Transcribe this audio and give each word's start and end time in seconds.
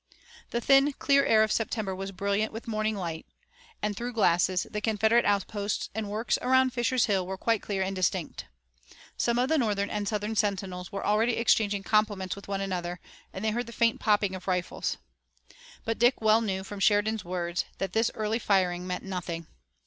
The 0.49 0.59
thin, 0.61 0.93
clear 0.93 1.23
air 1.25 1.43
of 1.43 1.51
September 1.51 1.93
was 1.95 2.11
brilliant 2.11 2.51
with 2.51 2.67
morning 2.67 2.95
light, 2.95 3.27
and 3.83 3.95
through 3.95 4.13
glasses 4.13 4.65
the 4.71 4.81
Confederate 4.81 5.25
outposts 5.25 5.91
and 5.93 6.09
works 6.09 6.39
around 6.41 6.73
Fisher's 6.73 7.05
Hill 7.05 7.27
were 7.27 7.37
quite 7.37 7.61
clear 7.61 7.83
and 7.83 7.95
distinct. 7.95 8.45
Some 9.15 9.37
of 9.37 9.47
the 9.47 9.59
Northern 9.59 9.91
and 9.91 10.07
Southern 10.07 10.35
sentinels 10.35 10.91
were 10.91 11.05
already 11.05 11.37
exchanging 11.37 11.83
compliments 11.83 12.35
with 12.35 12.47
one 12.47 12.61
another, 12.61 12.99
and 13.31 13.45
they 13.45 13.51
heard 13.51 13.67
the 13.67 13.71
faint 13.71 13.99
popping 13.99 14.33
of 14.33 14.47
rifles. 14.47 14.97
But 15.85 15.99
Dick 15.99 16.19
well 16.19 16.41
knew 16.41 16.63
from 16.63 16.79
Sheridan's 16.79 17.23
words 17.23 17.65
that 17.77 17.93
this 17.93 18.09
early 18.15 18.39
firing 18.39 18.87
meant 18.87 19.03
nothing. 19.03 19.45